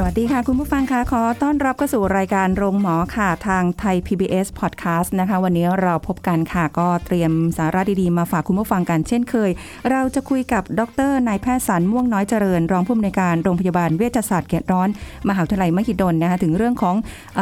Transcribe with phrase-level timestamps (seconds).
[0.00, 9.50] สวัสดีค่ะ คุณผู้ฟังค่ะขอต้อนรับเข้าสู่รายการโรงหมอค่ะทางไทย PBS Podcast นะคะ วันนี้เราพบกันค่ะ ก็เตรียมสาระดีๆ มาฝากคุณผู้ฟังกันเช่นเคย
[9.90, 14.88] เราจะคุยกับดรนายแพทย์สันม่วงน้อยเจริญ รองผู้อำนวยการโรงพยาบาลเวชศาสตร์เขตร้อน
[15.28, 16.96] มหาวิทยาลัยมหิดลนะคะถึงเรื่องของเอ่
[17.38, 17.40] อ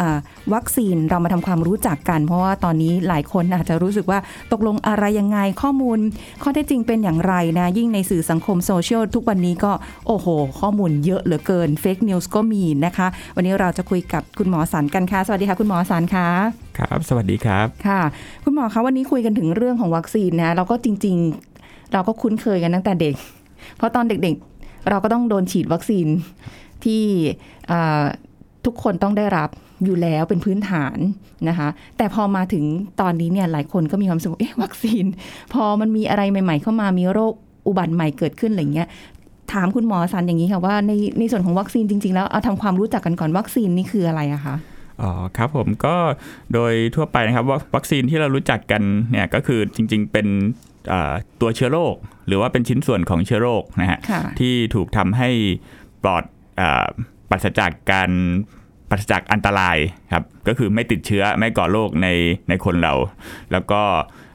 [0.55, 4.19] วัคซีนเรามาทำความรู้จักกัน เพราะว่าตอนนี้หลายคนอาจจะรู้สึกว่า
[4.53, 5.99] ตกลงอะไรยังไงข้อมูล
[6.43, 9.73] ข้อเท็จจริงเป็นอย่างไรนะยิ่งในสื่อสังคมโซเชียลทุกวันนี้ก็
[10.07, 10.27] โอ้โห
[10.61, 16.29] ข้อมูลเยอะเหลือเกิน fake news ก็มีนะคะ วันนี้เราจะคุยกับคุณหมอสันกันค่ะ สวัสดีค่ะคุณหมอสันค่ะ
[16.79, 18.01] ครับ สวัสดีครับค่ะ
[18.45, 21.17] คุณหมอคะวันนี้คุยกันถึงเรื่องของวัคซีนนะเราก็จริง
[21.55, 23.15] ๆ เราก็คุ้นเคยกันตั้งแต่เด็ก
[23.77, 26.07] เพราะตอนเด็กๆ เราก็ต้องโดนฉีดวัคซีน
[26.85, 27.03] ที่
[27.71, 28.05] อ่า
[28.65, 29.51] ทุกคนต้องได้รับ
[29.85, 30.99] อยู่แล้วเป็นพื้นฐาน
[31.49, 32.65] นะคะ แต่พอมาถึง
[33.01, 35.05] ตอนนี้เนี่ยหลายคนก็มีความรู้สึกว่าเอ๊ะวัคซีน
[35.53, 37.33] พอมันมีอะไรใหม่ ๆ เข้ามามีโรค
[37.67, 38.89] อุบัติใหม่เกิดขึ้นอะไรเงี้ย
[39.53, 44.57] ถามคุณหมอสันอย่างนี้ค่ะว่าในในส่วนของวัคซีนจริง ๆ แล้วเอาทำความรู้จักกันก่อนวัคซีนนี่คืออะไรอะคะ
[45.03, 45.95] อ๋อครับผมก็
[46.53, 50.27] โดยทั่วไปนะครับว่าวัคซีนที่เรารู้จักกันเนี่ยก็คือจริง ๆ เป็น
[50.93, 51.95] อ่าตัวเชื้อโรค
[52.27, 55.31] หรือว่าเป็นชิ้นส่วนของเชื้อโรคนะฮะค่ะที่ถูกทำให้
[56.03, 56.25] ปลอด
[56.61, 56.87] อา
[57.31, 58.11] ปราศจากการ
[58.91, 59.77] ปราศจากอันตราย
[60.13, 62.09] ครับก็คือไม่ติดเชื้อไม่ก่อโรคใน
[62.49, 62.95] ในคนเรา
[63.53, 64.26] แล้วก็อ่า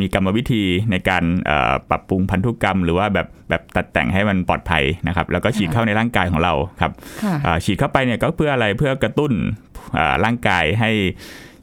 [0.00, 6.92] มีกรรมวิธีในการอ่าปรับปรุงพันธุกรรม หรือว่าแบบแบบตัดแต่งให้มันปลอดภัยนะครับ แล้วก็ฉีดเข้าในร่างกายของเราครับ
[7.22, 9.32] ค่ะอ่าฉีดเข้าไปเนี่ยก็เพื่ออะไรเพื่อกระตุ้น
[9.98, 10.90] อ่าร่างกายให้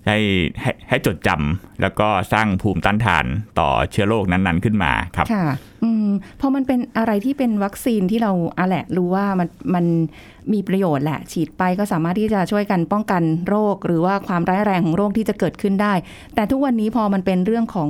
[0.07, 0.17] ให้
[0.61, 3.25] ให้ให้จดจำแล้วก็สร้างภูมิต้านทาน
[3.59, 5.45] ต่อเชื้อโรคนั้นๆขึ้นมาครับค่ะ
[5.83, 6.09] อืม
[6.41, 9.85] พอมันเป็นอะไรที่เป็นวัคซีนที่เราอะแหละรู้ว่ามันมัน
[10.53, 15.93] มีประโยชน์แหละ ฉีดไปก็สามารถที่จะช่วยกันป้องกันโรค หรือว่าความร้ายแรงของโรคที่จะเกิดขึ้นได้
[16.35, 17.89] แต่ทุกวันนี้พอมันเป็นเรื่องของ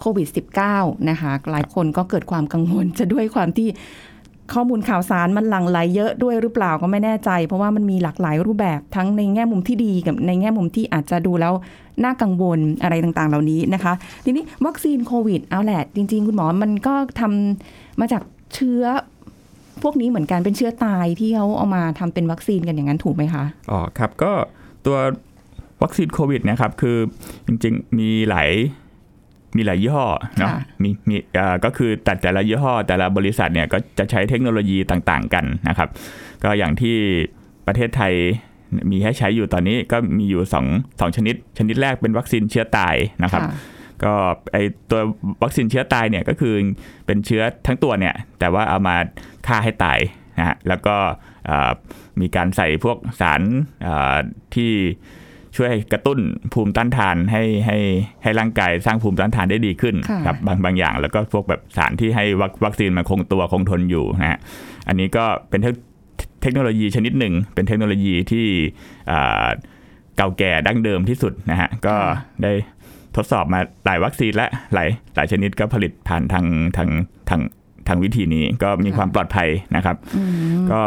[0.00, 0.28] โควิด
[0.68, 3.68] -19 นะคะหลายคนก็เกิดความกังวลจะด้วยความที่
[4.54, 11.52] ข้อมูลข่าวสารมันหลั่งไหลเยอะด้วยหรือเปล่าก็ไม่แน่ใจ เพราะว่ามันมีหลากหลายรูปแบบทั้งในแง่มุมที่ดีกับในแง่มุมที่อาจจะดูแล้ว
[12.04, 13.92] น่ากังวลอะไรต่างๆ เหล่านี้นะคะ
[14.24, 18.22] ทีนี้วัคซีนโควิดเอาแหละจริง ๆ คุณหมอมันก็ทำมาจาก
[18.54, 18.82] เชื้อ
[19.82, 24.32] พวกนี้เหมือนกันเป็นเชื้อตายที่เขาเอามาทำเป็นวัคซีนกันอย่างนั้นถูกไหมคะอ๋อครับก็
[24.86, 24.96] ตัว
[25.82, 26.96] วัคซีนโควิดเนะครับคือ
[27.46, 28.50] จริงๆมีหลาย
[29.56, 30.06] มีหลายยี่ห้อ
[30.38, 35.88] เนาะค่ะมีมีอ่าก็คือแต่แต่ละยี่ห้อ แต่ละบริษัทเนี่ยก็จะใช้เทคโนโลยีต่างๆกันนะครับ
[36.44, 36.96] ก็อย่างที่
[37.66, 38.14] ประเทศไทย
[38.90, 40.66] มีให้ใช้อยู่ตอนนี้ก็มีอยู่สอง
[41.00, 43.52] สองชนิด ชนิดแรกเป็นวัคซีนเชื้อตายนะครับค่ะ
[44.04, 44.14] ก็
[44.52, 44.56] ไอ
[44.90, 45.00] ตัว
[45.42, 46.54] วัคซีนเชื้อตายเนี่ยก็คือ
[47.06, 48.96] เป็นเชื้อทั้งตัวเนี่ย แต่ว่าเอามา
[49.46, 49.98] ฆ่าให้ตาย
[50.38, 50.96] นะฮะแล้วก็
[51.48, 51.70] อ่า
[52.20, 53.42] มีการใส่พวกสาร
[53.86, 54.16] อ่า
[54.54, 54.72] ที่
[55.58, 56.18] ช่วยกระตุ้น
[56.52, 57.78] ภูมิต้านทานให้ให้
[58.22, 64.38] ให้ร่างกายสร้างภูมิต้านทานได้ดีขึ้นค่ะครับบางบางอย่างแล้วก็พวกแบบสารที่ให้วัควัคซีนมันคงตัวคงทนอยู่นะฮะ
[64.88, 65.74] อันนี้ก็เป็นเทค
[66.42, 68.46] เทคโนโลยีชนิดหนึ่ง เป็นเทคโนโลยีที่
[69.10, 69.48] อ่า
[70.16, 71.96] เก่าแก่ดั้งเดิมที่สุดนะฮะก็
[72.42, 72.52] ได้
[73.16, 76.88] ทดสอบมาหลายวัคซีนและหลายหลายชนิดก็ผลิตผ่านทางทาง
[77.28, 77.40] ทาง
[77.88, 80.82] ทางวิธีนี้ก็มีความปลอดภัยนะครับอืมก็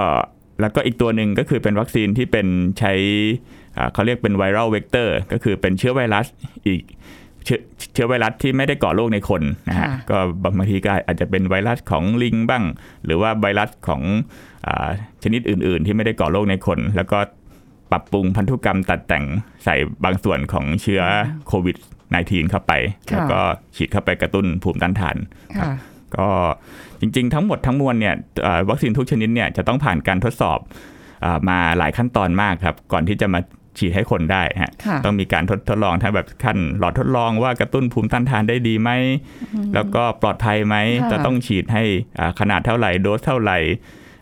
[0.62, 2.48] แล้วก็อีกตัวหนึ่งก็คือเป็นวัคซีนที่เป็น
[2.80, 2.94] ใช้
[3.78, 6.26] อ่าเขาเรียกเป็น viral vector ก็คือเป็นเชื้อไวรัส
[6.68, 6.82] อีก
[7.46, 7.60] เชื้อ
[7.94, 10.18] เชื้อไวรัสที่ไม่ได้ก่อโรคในคนนะฮะค่ะก็
[10.58, 12.64] บางทีก็อาจจะเป็นไวรัสของลิงบ้าง
[13.06, 14.02] หรือว่าไวรัสของ
[14.68, 14.90] อ่า
[15.24, 17.20] ชนิดอื่น ๆ ที่ไม่ได้ก่อโรคในคน แล้วก็
[17.92, 19.26] ปรับปรุงพันธุกรรมตัดแต่ง
[19.64, 21.02] ใส่บางส่วนของเชื้อ
[21.48, 21.78] โควิด
[22.14, 22.74] -19 เข้าไป
[23.10, 23.40] ค่ะแล้วก็
[23.76, 25.18] ฉีดเข้าไปกระตุ้นภูมิต้านทาน
[25.58, 25.72] ค่ะ
[26.18, 26.28] ก็
[27.02, 30.60] จริงๆ ทั้งหมดทั้งมวลเนี่ยเอ่อวัคซีนทุกชนิดเนี่ยจะต้องผ่านการทดสอบ
[31.22, 33.40] เออมาหลายขั้นตอนมากครับ ก่อนที่จะมา
[33.78, 38.90] ฉีดให้คนได้ฮะค่ะต้องมีการทดทดลองทั้งแบบขั้นหลอดทดลองว่ากระตุ้นภูมิต้านทานได้ดีไหม
[39.74, 41.84] แล้วก็ปลอดภัยไหมค่ะจะต้องฉีดให้
[42.20, 43.58] อ่าขนาดเท่าไหร่ โดสเท่าไหร่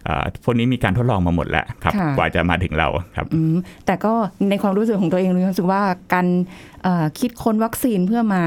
[0.07, 4.13] อ่าพวกนี้มีการทดลองมาหมดแล้วครับค่ะกว่าจะมาถึงเราครับอืมแต่ก็
[4.49, 5.81] ในความรู้สึกของตัวเองรู้สึกว่า
[6.13, 6.27] การ
[6.83, 8.43] เอ่อคิดค้นวัคซีนเพื่อมา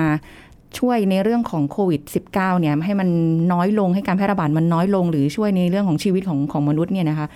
[0.79, 3.09] ช่วยในเรื่องของโควิด -19 เนี่ยให้มัน
[3.53, 7.27] น้อยลงให้การแพร่ระบาดมันน้อยลง หรือช่วยในเรื่องของชีวิตของของมนุษย์เนี่ยนะคะ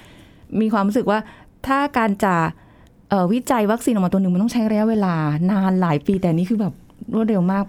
[0.61, 1.19] มีความรู้สึกว่า
[1.67, 2.35] ถ้าการจะ
[3.09, 5.15] เอ่อวิจัยวัคซีนออกมาตัวหนึ่งมันต้องใช้ระยะเวลา
[5.50, 6.75] นานหลายปี แต่นี่คือแบบ
[7.15, 7.65] รวดเร็วมาก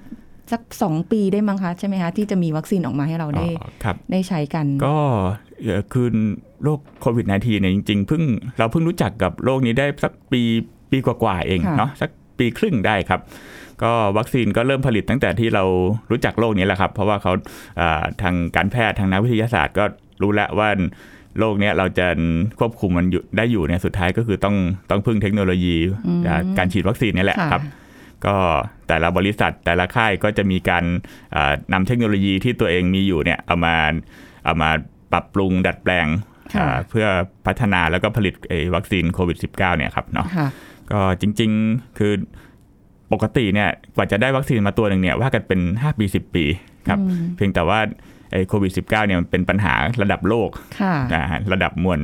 [0.51, 4.97] สักสองปีได้มั้งคะใช่ไหมคะที่จะมีวัคซีนออกมาให้เราได้อ๋อครับได้ใช้กัน ก็
[5.63, 6.07] เอ่อคือ
[6.63, 8.21] โรคโควิด -19 เนี่ยจริงๆเพิ่ง
[8.57, 10.41] เราเพิ่งรู้จักกับโรคนี้ได้สักปี
[10.91, 13.19] ปีกว่าๆเองค่ะเนาะสักปีครึ่งได้ครับ
[13.83, 15.63] ก็วัคซีนก็เริ่มผลิตตั้งแต่ที่เรา
[16.11, 17.31] รู้จักโรคนี้แหละครับ เพราะว่าเขา
[17.79, 19.83] อ่าทางการแพทย์ทางนักวิทยาศาสตร์ก็
[20.21, 20.69] รู้แล้วว่า
[21.39, 22.07] โรคเนี้ยเราจะ
[22.59, 24.55] ควบคุมมันอยู่ได้อยู่เนี่ยสุดท้ายก็คือต้อง
[24.89, 25.75] ต้องพึ่งเทคโนโลยี
[26.27, 27.63] อ่าการฉีดวัคซีนนี่แหละค่ะครับ
[28.25, 28.35] ก็
[28.87, 30.83] แต่ละบริษัทแต่ละค่ายก็จะมีการ
[31.35, 33.75] อ่านำเทคโนโลยีที่ตัวเองมีอยู่เนี่ยเอามา
[34.45, 34.69] เอามา
[35.11, 36.07] ปรับปรุงดัดแปลง
[36.55, 37.07] ค่ะอ่าเพื่อ
[37.45, 40.47] พัฒนาแล้วก็ผลิตไอ้วัคซีนโควิด -19 เนี่ยครับเนาะค่ะ
[40.91, 42.13] ก็จริงๆ คือ
[43.13, 46.45] ปกติเนี่ยกว่าจะได้วัคซีนมาตัวหนึ่งเนี่ยว่ากันเป็น 5 ปี 10 ปี
[46.87, 47.79] ครับอืมเพียงแต่ว่า
[48.31, 50.49] ไอ้โควิด -19 เนี่ยมันเป็นปัญหาระดับโลก
[50.81, 52.01] ค่ะนะฮะระดับมวล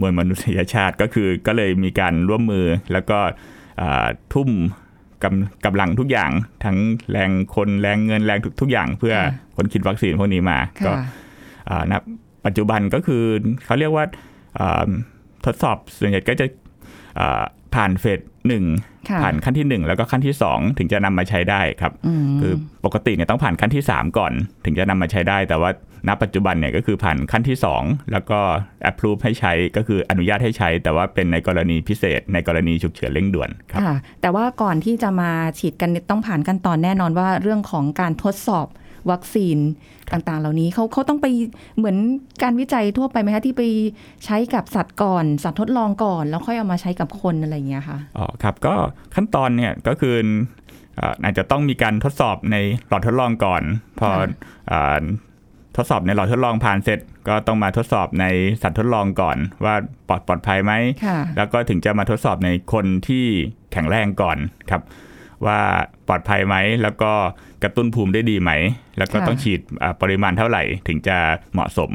[0.00, 3.18] มวลมนุษยชาติก็คือก็เลยมีการร่วมมือแล้วก็
[3.80, 4.50] อ่าทุ่ม
[5.24, 6.30] กำกำลังทุกอย่าง
[6.64, 6.76] ทั้ง
[7.10, 11.04] แรงคนแรงเงินแรงทุกทุกอย่างเพื่อค่ะคนคิดวัคซีนพวกนี้มาก็ค่ะ
[11.70, 11.92] อ่าณ
[12.46, 13.22] ปัจจุบันก็คือ
[13.64, 14.04] เขาเรียกว่า
[14.58, 14.88] อ่า
[15.46, 16.46] ทดสอบส่วนใหญ่ก็จะ
[17.18, 17.42] อ่า
[17.74, 18.64] ผ่านเฟส หนึ่ง
[19.08, 22.52] ค่ะผ่านขั้นที่หนึ่งแล้วก็ขั้นที่สองถึงจะนำมาใช้ได้ครับอืมคือ
[22.84, 24.32] ปกติเนี่ยต้องผ่านขั้นที่ 3 ก่อน
[24.64, 25.70] ถึงจะนำมาใช้ได้ แต่ว่า
[26.08, 28.38] ณปัจจุบันเนี่ยก็คือผ่านขั้นที่ 2 แล้วก็
[28.90, 38.66] approve ให้ใช้ก็คืออนุญาตให้ใช้ แต่ว่าเป็นในกรณีพิเศษ ในกรณีฉุกเฉินเร่งด่วนครับค่ะแต่ว่าก่อนที่จะมาฉีดกันเนี่ยต้องผ่านขั้นตอนแน่นอนว่าเรื่องของการทดสอบ
[39.10, 39.58] วัคซีน
[40.12, 41.26] ต่างๆ เหล่านี้เขาเขาต้องไป
[41.76, 41.96] เหมือน
[42.42, 43.62] การวิจัยทั่วไปไหมคะที่ไป
[44.24, 48.74] ใช้กับสัตว์ก่อน สัตว์ทดลองก่อน แล้วค่อยเอามาใช้กับคนอะไรอย่างเงี้ยค่ะอ๋อครับก็
[49.14, 50.16] ขั้นตอนเนี่ยก็คือ
[51.00, 52.56] อ่าอาจจะต้องมีการทดสอบใน
[52.88, 53.62] หลอดทดลองก่อน
[53.98, 54.26] พอค่ะ
[54.72, 55.04] อ่า
[55.76, 56.98] ทดสอบในหลอดทดลองผ่านเสร็จ
[57.28, 58.26] ก็ต้องมาทดสอบใน
[58.62, 59.74] สัตว์ทดลองก่อน ว่า
[60.08, 60.72] ปลอดปลอดภัยไหม
[61.06, 63.24] ค่ะแล้วก็ถึงจะมาทดสอบในคนที่
[63.72, 64.38] แข็งแรงก่อน
[64.70, 64.82] ครับ
[65.46, 65.60] ว่า
[66.08, 67.12] ปลอดภัยไหม แล้วก็
[67.62, 68.50] กระตุ้นภูมิได้ดีไหม
[68.98, 71.18] แล้วก็ค่ะต้องฉีดอ่าปริมาณเท่าไหร่ถึงจะ
[71.52, 71.90] เหมาะสม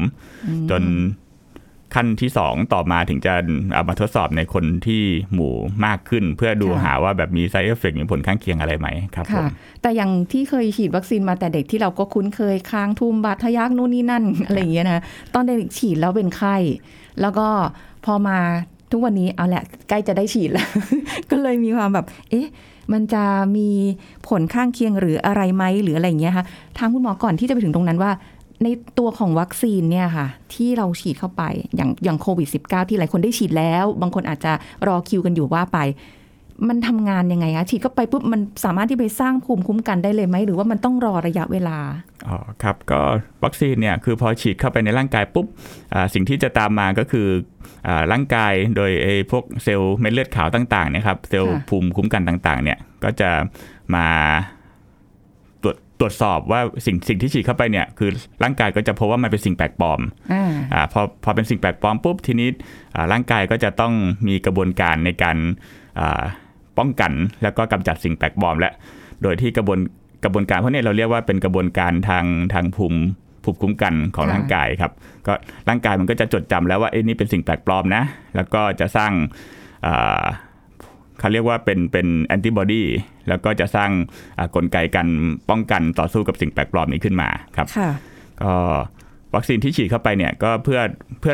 [0.69, 0.83] จน
[1.97, 3.33] ขั้นที่สองต่อมาถึงจะ
[3.73, 5.01] เอามาทดสอบในคนที่
[5.33, 5.53] หมู่
[5.85, 9.47] มากขึ้น เพื่อดูค่ะหาว่าแบบมี side effect มีผลข้างเคียงอะไรไหมครับผค่ะม
[9.81, 15.03] แต่อย่างที่เคยฉีดวัคซีนมาแต่เด็กที่เราก็คุ้นเคยค้างทุ่มบาดทะยักนู่นนี่นั่นอะไรอย่างเงี้ยนะ
[15.33, 16.55] ตอนเด็กฉีดแล้วเป็นไข้
[17.21, 17.47] แล้วก็
[18.05, 18.39] พอมา
[18.93, 20.67] ทุกวันนี้เอาแหละใกล้จะได้ฉีดแล้ว
[21.31, 22.47] ก็เลยมีความแบบ เอ๊ะ
[22.93, 23.23] มันจะ
[23.57, 23.69] มี
[24.27, 26.45] ผลข้างเคียงหรืออะไรไหมหรืออะไรอย่างเงี้ยค่ะ
[26.77, 28.11] ทางคุณหมอก่อนที่จะไปถึงตรงนั้นว่า
[28.63, 28.67] ใน
[28.99, 31.43] ตัวของวัคซีนเนี่ยค่ะ ที่เราฉีดเข้าไป
[31.75, 34.53] อย่างอย่างโควิด -19 ที่หลายคนได้ฉีดแล้ว บางคนอาจจะ
[34.87, 35.77] รอคิวกันอยู่ว่าไป
[36.67, 41.77] มันทำงานยังไงคะฉีดเข้าไปปุ๊บมันสามารถที่ไปสร้างภูมิคุ้มกันได้เลยไหม หรือว่ามันต้องรอระยะเวลา
[42.27, 42.99] อ๋อครับก็
[43.43, 45.47] วัคซีนเนี่ยคือพอฉีดเข้าไปในร่างกายปุ๊บ
[45.93, 47.27] อ่าสิ่งที่จะตามมาก็คือ
[47.87, 53.29] อาร่างกายโดยไอ้พวกเซลล์เม็ดเลือดขาวต่างๆเนะครับเซลล์ค่ะภูมิคุ้มกันต่างๆเนี่ยก็จะ
[53.95, 54.07] มา
[55.63, 58.09] ตรวจตรวจสอบว่าสิ่งสิ่งที่ฉีดเข้าไปเนี่ยคือ
[58.43, 60.01] ร่างกายก็จะพบว่ามันเป็นสิ่งแปลกปลอม
[60.33, 62.49] อ่าอาพอพอเป็นสิ่งแปลกปลอมปุ๊บทีนี้
[62.95, 63.93] อ่าร่างกายก็จะต้อง
[64.27, 65.37] มีกระบวนการในการ
[66.01, 66.23] อ่า
[66.77, 67.11] ป้องกัน
[67.43, 68.71] แล้วก็กำจัดสิ่งแปลกปลอมและ
[69.23, 69.79] โดยที่กระบวน
[70.23, 72.99] กระบวนการพวกนี้เราเรียกว่าเป็นกระบวนการทางทางภูมิ
[73.43, 74.91] ภูมิคุ้มกันของค่ะร่างกายครับ
[75.27, 75.33] ก็
[75.69, 78.03] ร่างกายมันก็จะจดจำแล้วว่าเอ้นี่เป็นสิ่งแปลกปลอมนะ
[78.35, 79.11] แล้วก็จะสร้าง
[79.85, 80.23] อ่า
[81.19, 82.83] เขาเรียกว่าเป็นเป็นแอนติบอดี
[83.29, 83.91] แล้วก็จะสร้าง
[84.37, 85.07] อ่ากลไกการ
[85.49, 87.89] ป้องกันต่อสู้กับสิ่งแปลกปลอมนี้ขึ้นมาครับค่ะ
[88.41, 88.53] ก็
[89.35, 90.79] วัคซีนที่ฉีดเข้าไปเนี่ยก็เพื่อ
[91.19, 91.33] เพื่อ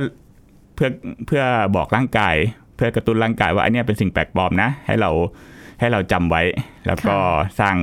[0.75, 0.89] เพื่อ
[1.27, 1.43] เพื่อ
[1.75, 2.35] บอกร่างกาย
[2.79, 5.11] เพื่อกระตุ้นร่างกายว่าอันเนี้ยเป็นสิ่งแปลกปลอมนะ ให้เรา
[5.79, 6.41] ให้เราจำไว้
[6.87, 7.15] แล้วก็
[7.59, 7.77] สร้าง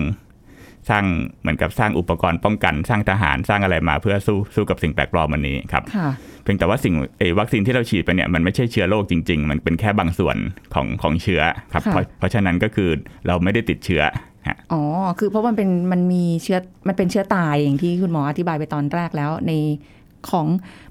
[0.91, 1.05] สร้าง
[1.41, 6.09] เหมือนกับสร้างอุปกรณ์ป้องกัน สร้างทหารสร้างอะไรมาเพื่อสู้สู้กับสิ่งแปลกปลอมอันนี้ครับค่ะ
[6.43, 10.37] เพียงแต่ว่าสิ่งไอ้วัคซีนที่เราฉีดไปเนี่ยมันไม่ใช่เชื้อโรคจริง ๆ มันเป็นแค่บางส่วน
[10.75, 12.91] ของของเชื้อครับค่ะเพราะเพราะฉะนั้นก็คือ
[13.27, 14.03] เราไม่ได้ติดเชื้อ
[14.49, 14.83] ฮะอ๋อ
[15.19, 19.53] คือเพราะมันเป็นมันมีเชื้อ มันเป็นเชื้อตายอย่างที่คุณหมออธิบายไปตอนแรกแล้วใน
[20.31, 20.47] ของ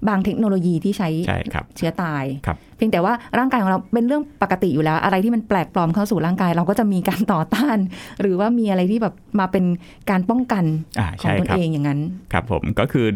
[0.08, 7.78] บางเทคโนโลยีที่ใช้ใช่ครับเชื้อตายครับเพียงแต่ว่าร่างกายของเราเป็นเรื่องปกติอยู่แล้ว อะไรที่มันแปลกปลอมเข้าสู่ร่างกาย เราก็จะมีการต่อต้าน
[8.22, 9.66] หรือว่ามีอะไรที่แบบมาเป็น
[10.10, 10.66] การป้องกัน
[11.00, 12.00] อ่าของใช่ตนครับเองอย่างนั้น
[12.34, 13.08] ครับผมก็คือ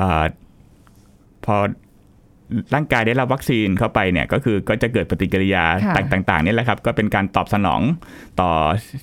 [0.00, 0.24] อา
[1.44, 1.56] พอ
[2.74, 5.64] ร่างกายได้รับวัคซีนเข้าไปเนี่ยก็คือก็จะเกิดปฏิกิริยา
[5.94, 7.80] ค่ะต่างๆนี่แหละครับ ก็เป็นการตอบสนอง
[8.40, 8.50] ต่อ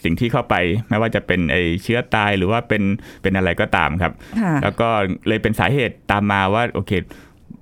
[0.04, 0.56] สิ่งที่เข้าไป
[0.90, 2.84] ไม่ว่าจะเป็นไอเชื้อตายหรือว่าเป็น
[3.22, 4.12] เป็นอะไรก็ตามครับ
[4.42, 4.90] ค่ะแล้วก็
[5.28, 6.94] เลยเป็นสาเหตุตามมาว่าโอเค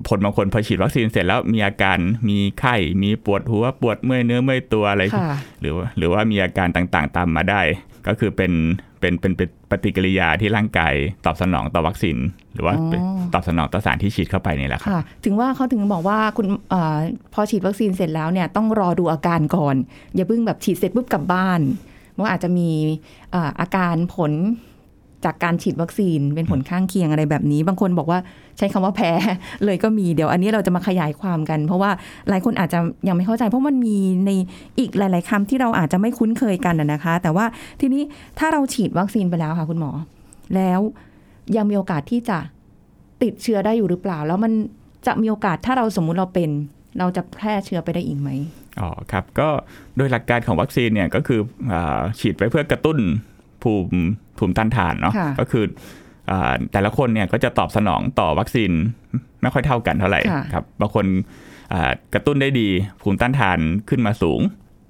[0.07, 1.97] ผลบางคนพอฉีดวัคซีนเสร็จแล้วมีอาการ
[2.29, 7.61] มีไข้ มีปวดหัวปวดเมื่อยเนื้อเมื่อยตัวอะไรค่ะหรือว่าหรือว่ามีอาการต่างๆ ตามมาได้
[8.07, 8.51] ก็คือเป็น
[8.99, 10.93] เป็นเป็นเป็นปฏิกิริยาที่ร่างกาย
[11.25, 12.17] ตอบสนองต่อวัคซีน
[12.53, 13.01] หรือว่าอ๋อเป็น
[13.33, 16.97] ตอบสนองต่อสารที่ฉีดเข้าไปนี่แหละครับค่ะ ถึงว่าเขาถึงบอกว่าคุณเออ
[17.33, 19.75] พอฉีดวัคซีนเสร็จแล้วเนี่ยต้องรอดูอาการก่อน
[20.15, 21.59] อย่าเพิ่งแบบฉีดเสร็จปุ๊บกลับบ้าน
[22.19, 22.69] ว่าอาจจะมี
[23.31, 24.31] เอ่ออาการผล
[25.25, 28.19] จากการฉีดวัคซีนเป็นผลข้างเคียงอะไรแบบนี้ บางคนบอกว่า
[28.57, 29.11] ใช้คำว่าแพ้
[29.65, 31.91] เลยก็มีเดี๋ยวอันนี้เราจะมาขยายความกัน เพราะว่า
[32.29, 34.31] หลายคนอาจจะยังไม่เข้าใจ เพราะมันมีใน
[34.79, 37.45] อีกหลาย ๆคำที่เราอาจจะไม่คุ้นเคยกันนะคะ แต่ว่า
[37.81, 38.01] ทีนี้
[38.39, 39.91] ถ้าเราฉีดวัคซีนไปแล้วค่ะคุณหมอ
[40.55, 40.79] แล้ว
[41.55, 42.37] ยังมีโอกาสที่จะ
[43.23, 44.51] ติดเชื้อได้อยู่หรือเปล่า แล้วมัน
[45.07, 46.49] จะมีโอกาสถ้าเราสมมุติเราเป็น
[46.99, 48.29] เราจะแพร่เชื้อไปได้อีกไหม
[48.79, 49.47] อ๋อครับก็
[49.97, 51.39] โดยหลักการของวัคซีนเนี่ยก็คือ
[51.71, 51.73] อ
[52.19, 52.97] ฉีดไปเพื่อกระตุ้น
[53.65, 53.99] ภูมิ
[54.37, 55.65] ภูมิต้านทานเนาะค่ะก็คือ
[56.31, 58.71] อาแต่ละคนเนี่ยก็จะตอบสนองต่อวัคซีน
[59.41, 61.05] ไม่ค่อยเท่ากันเท่าไหร่ค่ะครับบางคน
[61.73, 62.69] อ่ากระตุ้นได้ดี
[63.01, 64.41] ภูมิต้านทานขึ้นมาสูง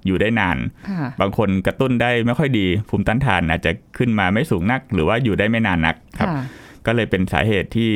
[0.05, 0.57] อยู่ได้นาน
[0.89, 6.43] ค่ะบางคนกระตุ้นได้ไม่ค่อยดี ภูมิต้านทานอาจจะขึ้นมาไม่สูงนัก หรือว่าอยู่ได้ไม่นานนักครับค่ะ
[6.85, 7.91] ก็เลยเป็นสาเหตุที่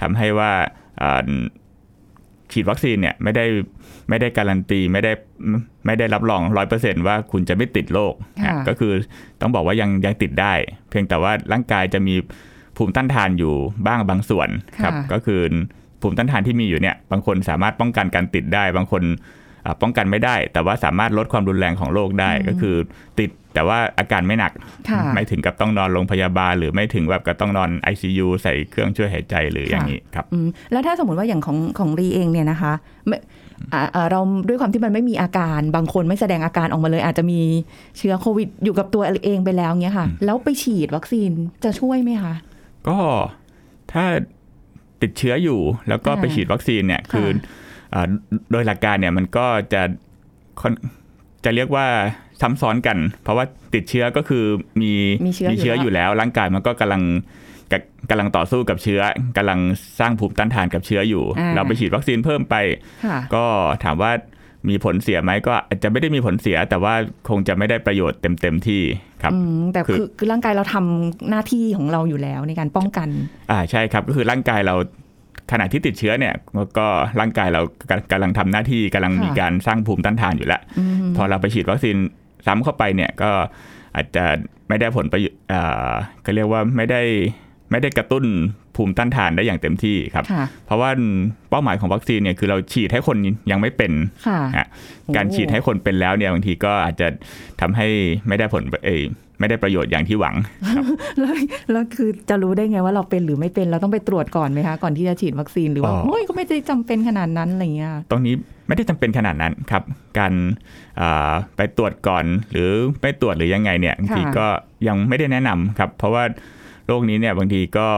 [0.00, 0.52] ทำให้ว่า
[1.02, 1.30] อ่า
[2.52, 3.44] ฉีดวัคซีนเนี่ยไม่ได้
[4.10, 5.12] ไม่ได้การันตีไม่ได้
[5.86, 8.14] ไม่ได้รับรองร้อยเปอร์เซว่าคุณจะไม่ติดโรค
[8.44, 8.92] ค่ะนะก็คือ
[9.40, 10.52] ต้องบอกว่ายังยังติดได้
[10.90, 12.14] เพียงแต่ว่าร่างกายจะมี
[12.76, 13.54] ภูมิต้านทานอยู่
[13.86, 14.48] บ้างบางส่วน
[14.82, 15.40] ครับค่ะก็คือ
[16.00, 19.02] ภูมิต้านทานที่มีอยู่เนี่ย บางคนสามารถป้องกันการติดได้ บางคน
[19.64, 22.76] อ่าป้องกันไม่ได้ แต่ว่าสามารถลดความรุนแรงของโรคได้ก็คือ
[23.18, 24.52] ติดแต่ว่าอาการไม่หนัก
[24.90, 32.72] ค่ะไม่ถึงกับต้องนอนโรงพยาบาล หรือไม่ถึงแบบกับต้องนอน ICU ใส่เครื่องช่วยหายใจหรืออย่างนี้ครับอืมแล้วถ้าสมมติว่าอย่างของของรีเองเนี่ยนะคะ
[33.06, 33.49] ไม่อ่าอ่า
[34.10, 37.40] เราด้วยความที่มันไม่มีอาการ บางคนไม่แสดงอาการออกมาเลย อาจจะมี
[37.98, 41.30] เชื้อโควิดอยู่กับตัวเองไปแล้วเงี้ยค่ะ แล้วไปฉีดวัคซีน
[41.64, 42.34] จะช่วยไหมคะ
[42.88, 42.98] ก็
[43.92, 44.04] ถ้า
[45.02, 47.28] ติดเชื้ออยู่แล้วก็อ่าไปฉีดวัคซีนเนี่ยค่ะคือ
[47.94, 48.08] อา
[48.50, 49.82] โดยหลักการเนี่ยมันก็จะ
[50.60, 50.72] ค่อน
[51.44, 51.86] จะเรียกว่า
[52.40, 54.44] ซ้ำซ้อนกัน เพราะว่าติดเชื้อก็คือ
[54.80, 54.92] มี
[55.26, 57.02] มีเชื้ออยู่เชื้ออยู่แล้วร่างกายมันก็กำลัง
[57.72, 57.78] กะ
[58.10, 59.00] กำลังต่อสู้กับเชื้อ
[59.36, 59.60] กำลัง
[60.00, 62.54] สร้างภูมิต้านทานกับเชื้ออยู่อ่าเราไปฉีดวัคซีนเพิ่มไป
[63.06, 63.44] ค่ะก็
[63.84, 64.12] ถามว่า
[64.68, 66.94] มีผลเสียไหมก็อาจจะไม่ได้มีผลเสีย แต่ว่า
[67.28, 68.82] คงจะไม่ได้ประโยชน์เต็มเต็มๆที่
[69.22, 73.08] ครับอืมแต่คือคือคือร่างกายเราทำหน้าที่ของเราอยู่แล้วในการป้องกัน
[73.50, 74.74] อ่าใช่ครับก็คือร่างกายเรา
[75.52, 76.34] ขณะที่ติดเชื้อเนี่ย
[76.78, 76.86] ก็
[77.20, 81.96] ร่างกายเรากำกำลังทำหน้าที่กำลังค่ะมีการสร้างภูมิต้านทานอยู่แล้วอืมพอเราไปฉีดวัคซีน
[82.46, 83.30] ซ้ำเข้าไปเนี่ยก็
[83.96, 84.24] อาจจะ
[84.68, 85.92] ไม่ได้ผลประโยชน์อ่า
[86.24, 87.02] ก็เรียกว่าไม่ได้
[87.70, 88.24] ไม่ได้กระตุ้น
[88.76, 90.90] ภูมิต้านทานได้อย่างเต็มที่ครับค่ะเพราะว่า
[91.50, 93.16] เป้าหมายของวัคซีนเนี่ยคือเราฉีดให้คน
[93.50, 93.92] ยังไม่เป็น
[94.26, 94.66] ค่ะฮะ
[95.16, 97.08] การฉีดให้คนเป็นแล้วเนี่ยบางทีก็อาจจะ
[97.60, 97.86] ทำให้
[98.28, 99.02] ไม่ได้ผลเอย
[99.40, 100.34] ไม่ได้ประโยชน์อย่างที่หวัง
[101.20, 101.34] แล้ว
[101.72, 108.34] แล้วคือจะรู้ได้ไงว่าเราเป็นหรือไม่เป็นเราต้องไปตรวจก่อนไหมคะก่อนที่จะฉีดวัคซีนหรือว่าอ๋อโอ้ยก็ไม่ได้จำเป็นขนาดนั้นอะไรเงี้ยตรงนี้
[108.68, 109.82] ไม่ได้จำเป็นขนาดนั้นครับ
[110.18, 110.32] การ
[111.00, 114.46] อ่าไปตรวจก่อนหรือไม่ตรวจหรือยังไงเนี่ยบางทีก็
[114.88, 116.24] ยังไม่ได้แนะนำครับ เพราะว่า
[116.90, 117.88] โรคนี้เนี่ยบางทีก็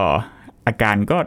[0.67, 1.19] อาการก็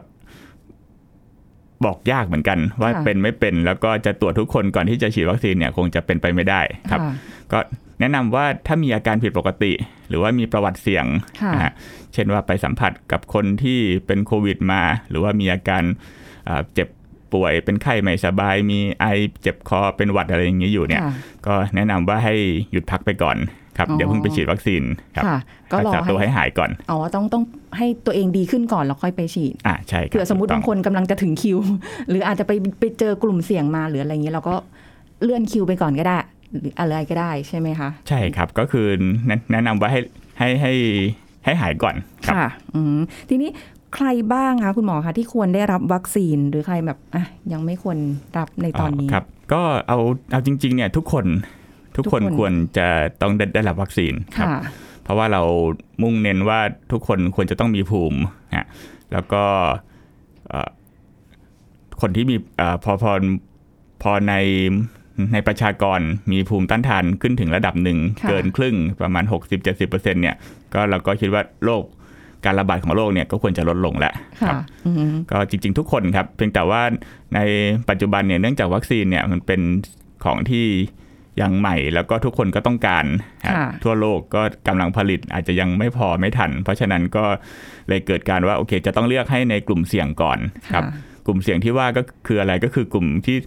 [1.85, 7.13] บอกยากเหมือนกันว่าเป็นไม่เป็นแล้วก็จะตรวจทุกคนก่อนที่จะฉีดวัคซีนเนี่ยคงจะเป็นไปไม่ได้ครับค่ะ
[7.51, 7.59] ก็
[7.99, 9.71] แนะนำว่าถ้ามีอาการผิดปกติ
[10.09, 11.05] หรือว่ามีประวัติเสี่ยง
[11.41, 11.71] ค่ะนะฮะ
[12.13, 15.83] เช่นว่าไปสัมผัสกับคนที่เป็นโควิดมา หรือว่ามีอาการ
[16.49, 16.87] อ่าเจ็บ
[17.33, 19.05] ป่วยเป็นไข้ไม่สบาย มีไอ
[19.41, 21.11] เจ็บคอเป็นหวัดอะไรอย่างนี้อยู่เนี่ยค่ะ
[21.47, 22.35] ก็แนะนำว่าให้
[22.71, 23.37] หยุดพักไปก่อน
[23.77, 24.83] ครับอ๋อเดี๋ยวเพิ่งไปฉีดวัคซีน
[25.15, 25.37] ครับค่ะ
[25.71, 27.43] ก็รัรอษาตัวให้ให้หายก่อนอ๋อต้องต้อง
[27.77, 31.57] ให้ตัวเองดีขึ้นก่อนแล้วค่อยไปฉีดอ่าใช่ครับเผื่อสมมติถูกต้บางคนกำลังจะถึงคิว
[32.09, 34.55] หรืออาจจะไปไปเจอกลุ่มเสี่ยงมาหรืออะไรอย่างนี้เราก็
[35.23, 36.17] เลื่อนคิวไปก่อนก็ได้
[36.59, 38.87] หรืออะไรก็ได้ใช่ไหมคะใช่ครับก็คือ
[39.27, 39.99] แนะแนะนำว่าให้
[40.39, 40.73] ให้ให้
[41.45, 42.97] ให้หายก่อนครับค่ะอืม
[43.29, 43.49] ทีนี้
[43.95, 47.97] ใครบ้างคะคุณหมอคะที่ควรได้รับวัคซีนหรือใครแบบอะยังไม่ควร
[48.37, 49.99] รับในตอนนี้ครับ ก็เอา
[50.31, 51.25] เอาจริง ๆ เนี่ยทุกคน
[51.97, 52.87] ทุกคนทุกคนควรจะ
[53.21, 54.61] ต้องได้ได้รับวัคซีนครับค่ะ
[55.03, 55.41] เพราะว่าเรา
[56.01, 56.59] มุ่งเน้นว่า
[56.91, 58.19] ทุกคนควรจะต้องมีภูมิ
[58.55, 58.65] ฮะ
[59.13, 59.43] แล้วก็
[60.47, 60.69] เอ่อ
[62.01, 63.11] คนที่มีเออพอพอ
[64.03, 64.33] พอใน
[65.33, 65.99] ในประชากร
[66.31, 69.23] มีภูมิต้านทานขึ้นถึงระดับหนึ่งค่ะเกินครึ่งประมาณ
[69.69, 70.35] 60-70%เนี่ย
[70.73, 71.83] ก็เราก็คิดว่าโรค
[72.45, 76.81] การระบาดของโรคเนี่ยก็ควรจะลดลงแล้วคค่ะรับอืมก็จริง ๆ ทุกคนครับ เพียงแต่ว่า
[77.35, 77.39] ใน
[77.89, 79.61] ปัจจุบันเนี่ยเนื่องจากวัคซีนเนี่ยมันเป็น
[80.25, 80.65] ของที่
[81.41, 83.05] ยังใหม่ แล้วก็ทุกคนก็ต้องการ
[83.45, 87.25] ฮะค่ะทั่วโลกก็กำลังผลิตอาจจะยังไม่พอไม่ทัน เพราะฉะนั้นก็
[87.89, 90.39] เลยเกิดการว่าโอเค จะต้องเลือกให้ในกลุ่มเสี่ยงก่อน
[90.73, 90.93] ครับค่ะ
[91.25, 93.37] กลุ่มเสี่ยงที่ว่าก็คืออะไรก็คือกลุ่มที่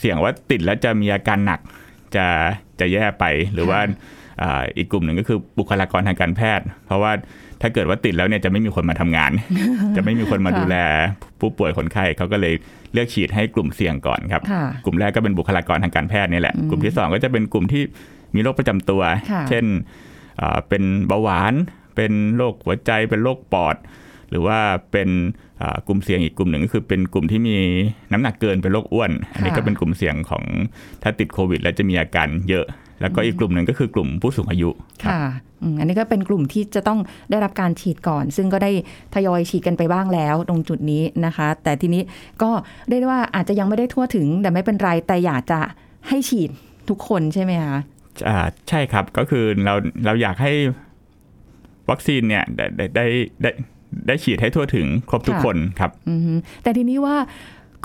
[0.00, 1.60] เสี่ยงว่าติดแล้วจะมีอาการหนัก
[2.16, 2.26] จะ
[2.80, 3.24] จะแย่ไป
[3.54, 3.80] หรือว่า
[4.42, 7.12] อ่าอีกกลุ่มหนึ่งก็คือบุคลากรทางการแพทย์ เพราะว่า
[7.62, 9.32] ถ้าเกิดว่าติดแล้วเนี่ยจะไม่มีคนมาทำงาน
[9.96, 10.76] จะไม่มีคนมาค่ะดูแล
[11.40, 12.54] ผู้ป่วยคนไข้เขาก็เลย
[12.92, 17.82] เลือกฉีดให้กลุ่มเสี่ยงก่อนครับค่ะกลุ่มแรกก็เป็นบุคลากรทางการแพทย์นี่แหละ กลุ่มที่สองก็จะเป็นกลุ่มที่
[18.34, 19.64] มีโรคประจำตัวค่ะเช่น
[20.40, 21.54] อ่าเป็นเบาหวาน
[21.96, 23.76] เป็นโรคหัวใจ เป็นโรคปอด
[24.30, 24.58] หรือว่า
[24.92, 25.08] เป็น
[25.62, 27.56] อ่ากลุ่มเสี่ยงอีกกลุ่มหนึ่งก็คือเป็นกลุ่มที่มี
[28.12, 30.44] น้ำหนักเกินเป็นโรคอ้วน อันนี้ก็เป็นกลุ่มเสี่ยงของ
[31.02, 32.66] ถ้าติดโควิด แล้วจะมีอาการเยอะ
[33.00, 34.68] แล้วก็อีกกลุ่มหนึ่งก็คือกลุ่มผู้สูงอายุ
[35.02, 35.22] ครับค่ะ
[35.62, 36.98] อืมอันนี้ก็เป็นกลุ่มที่จะต้อง
[37.30, 38.70] ได้รับการฉีดก่อน ซึ่งก็ได้
[39.14, 42.02] ทยอยฉีดกันไปบ้างแล้วตรงจุดนี้นะคะ แต่ทีนี้
[42.42, 42.50] ก็
[42.88, 45.60] เรียกได้ว่าอาจจะยังไม่ได้ทั่วถึง แต่ไม่เป็นไรแต่อยากจะ
[46.08, 46.50] ให้ฉีด
[46.88, 47.78] ทุกคนใช่ไหมคะ
[48.28, 48.36] อ่า
[48.68, 49.74] ใช่ครับก็คือเรา
[50.04, 50.52] เราอยากให้
[51.90, 53.06] วัคซีนเนี่ยได้ได้ได้
[53.42, 53.50] ได้
[54.06, 57.16] ได้ฉีดให้ทั่วถึงครบทุกคนครับอือฮึแต่ทีนี้ว่า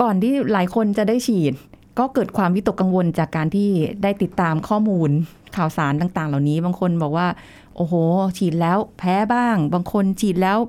[0.01, 1.53] ก่อนที่หลายคนจะได้ฉีด
[2.00, 3.70] ก็เกิดความวิตกกังวลจากการที่
[4.04, 5.10] ได้ติดตามข้อมูล
[5.56, 7.28] ข่าวสารต่าง ๆ เหล่านี้ บางคนบอกว่า
[7.76, 7.94] โอ้โห
[8.38, 10.60] ฉีดแล้วแพ้บ้าง บางคนฉีดแล้ว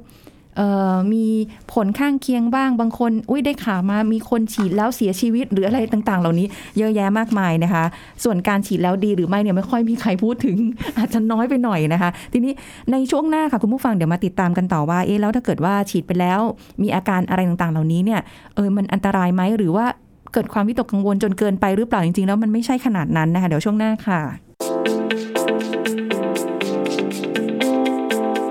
[1.13, 1.27] มี
[1.73, 6.47] ผลข้างเคียงบ้าง บางคนอุ้ยได้ข่าวมามีคนฉีดแล้วเสียชีวิตหรืออะไรต่าง ๆ เหล่านี้
[6.79, 7.85] เยอะแยะมากมายนะคะ
[8.25, 10.57] ส่วนการฉีดแล้วดีหรือไม่เนี่ยไม่ค่อยมีใครพูดถึง
[10.99, 12.53] อาจจะน้อยไปหน่อยนะคะ ทีนี้
[12.93, 16.41] ในช่วงหน้าค่ะคุณผู้ฟังเดี๋ยวมาติดตามกันต่อว่าเอ๊ะแล้วถ้าเกิดว่าฉีดไปแล้ว
[16.83, 18.21] มีอาการอะไรต่างๆ เหล่านี้เนี่ย
[18.55, 19.87] เออมันอันตรายไหมหรือว่า
[20.33, 24.21] เกิดความวิตกกังวลจนเกินไปหรือเปล่าจริงๆ แล้วมันไม่ใช่ขนาดนั้นนะคะ เดี๋ยวช่วงหน้าค่ะ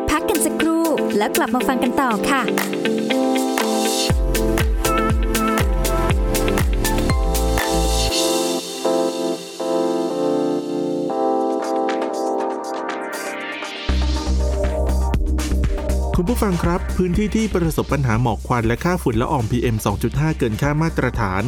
[0.10, 0.84] พักกันสักครู่
[1.18, 2.42] แล้วกลับมาฟังกันต่อค่ะ
[16.18, 19.76] คุณผู้ฟังครับ พื้นที่ที่ประสบปัญหาหมอกควันและค่าฝุ่นละออง PM
[20.08, 21.44] 2.5 เกินค่ามาตรฐาน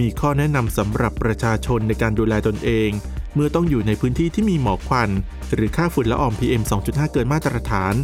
[0.00, 2.90] มีข้อแนะนำสำหรับประชาชนในการดูแลตนเอง
[3.34, 5.10] เมื่อต้องอยู่ในพื้นที่ที่มีหมอกควัน
[5.54, 7.94] หรือค่าฝุ่นละออง PM 2.5 เกินมาตรฐาน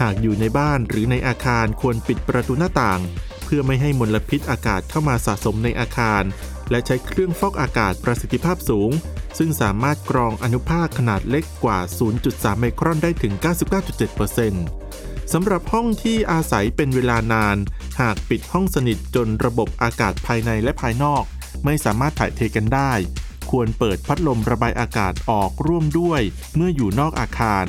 [0.00, 3.00] หากอยู่ในบ้านหรือในอาคารควรปิดประตูหน้าต่าง
[3.44, 6.22] เพื่อไม่ให้มลพิษอากาศเข้ามาสะสมในอาคาร
[6.70, 8.90] และใช้เครื่องฟอกอากาศประสิทธิภาพสูง
[9.38, 11.78] ซึ่งสามารถกรองอนุภาคขนาดเล็กกว่า
[12.20, 14.83] 0.3 ไมครอนได้ถึง 99.7%
[15.32, 17.56] สำหรับห้องที่อาศัยเป็นเวลานาน
[18.00, 21.24] หากปิดห้องสนิทจนระบบอากาศภายในและภายนอก
[21.64, 22.92] ไม่สามารถถ่ายเทกันได้
[23.50, 26.20] ควรเปิดพัดลมระบายอากาศออกร่วมด้วย
[26.54, 27.66] เมื่ออยู่นอกอาคาร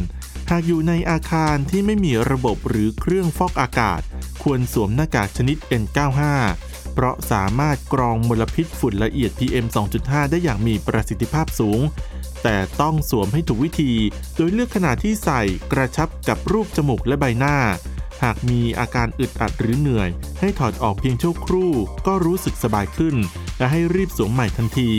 [0.50, 4.02] หากอยู่ในอาคารที่ไม่มีระบบหรือเครื่องฟอกอากาศ
[4.44, 6.20] ควรสวมหน้ากากชนิด N95
[6.94, 9.66] เพราะสามารถกรองมลพิษฝุ่นละเอียด PM
[10.00, 11.80] 2.5 ได้อย่างมีประสิทธิภาพสูง
[12.48, 13.94] แต่ต้องสวมให้ถูกวิธี
[14.36, 15.42] โดยเลือกขนาดที่ใส่
[15.72, 17.58] กระชับกับรูปจมูกและใบหน้า
[18.24, 21.72] หากมีอาการอึดอัดหรือเหนื่อย ให้ถอดออกเพียงชั่วครู่
[22.08, 23.16] ก็รู้สึกสบายขึ้น
[23.58, 24.92] และให้รีบสวมใหม่ทันที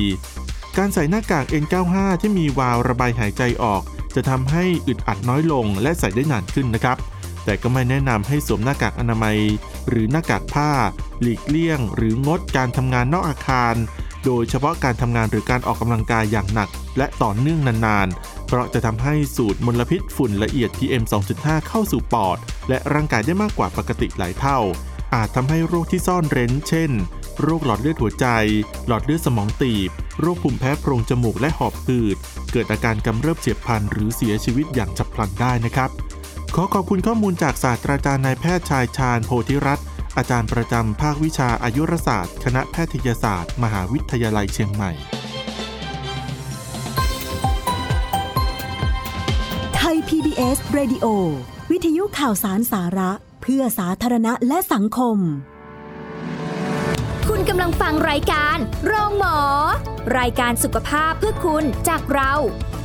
[0.77, 3.83] การใส่หน้ากาก N95 ที่มีวาล์วระบายหายใจออก
[4.14, 6.97] จะทำให้อึดอัดน้อยลงและใส่ได้นานขึ้นนะครับ
[7.44, 9.38] แต่ก็ไม่แนะนำให้สวมหน้ากากอนามัย
[9.88, 10.70] หรือหน้ากากผ้า
[11.20, 13.75] หลีกเลี่ยง หรืองดการทำงานนอกอาคาร
[14.27, 24.59] โดยเฉพาะการทำงานหรือการออกกำลังกายอย่างหนัก และต่อเนื่องนานๆ เพราะจะทำให้สูดมลพิษฝุ่นละเอียด PM 2.5 เข้าสู่ปอด และร่างกายได้มากกว่าปกติหลายเท่า
[25.15, 26.91] อาจทำให้โรคที่ซ่อนเร้น เช่น
[27.43, 28.27] โรคหลอดเลือดหัวใจ
[28.87, 32.17] หลอดเลือดสมองตีบ โรคภูมิแพ้โพรงจมูกและหอบหืด
[32.53, 35.91] เกิดอาการกำเริบเฉียบพลันหรือเสียชีวิตอย่างฉับพลันได้นะครับ
[36.55, 44.92] ขอขอบคุณข้อมูลจากศาสตราจารย์นายแพทย์ชายชาญโพธิรัตน์ อาจารย์ประจำภาควิชาอายุรศาสตร์ คณะแพทยศาสตร์ มหาวิทยาลัยเชียงใหม่
[49.76, 51.07] ไทย PBS Radio
[51.70, 53.11] วิทยุข่าวสารสาระ
[53.42, 55.18] เพื่อสาธารณะและสังคม
[57.29, 59.38] คุณกำลังฟังรายการ โรงหมอ
[60.18, 62.76] รายการสุขภาพเพื่อคุณจากเราตรงนี้นะ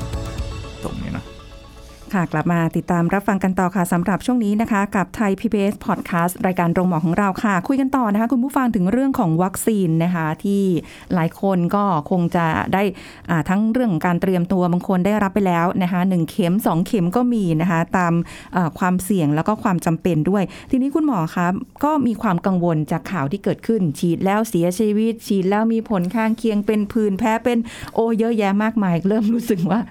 [2.13, 10.63] ค่ะกลับมาติดตามรับฟังกันต่อค่ะสำหรับช่วงนี้นะคะ กับไทย PBS Podcast รายการโรงหมอของเราค่ะ คุยกันต่อนะคะ คุณผู้ฟังถึงเรื่องของวัคซีนนะคะ ที่
[11.13, 12.83] หลายคนก็คงจะได้
[13.49, 18.13] ทั้งเรื่องการเตรียมตัวบางคนได้รับไปแล้วนะคะหนึ่งเข็ม 2 เข็มก็มีนะคะ ตาม
[18.79, 21.47] ความเสี่ยงแล้วก็ความจำเป็นด้วย ทีนี้คุณหมอคะ
[21.83, 27.57] ก็มีความกังวลจากข่าวที่เกิดขึ้น ฉีดแล้วเสียชีวิต ฉีดแล้วมีผลข้างเคียงเป็นผื่นแพ้เป็น
[27.93, 29.81] โอเยอะแยะมากมาย เริ่มรู้สึกว่า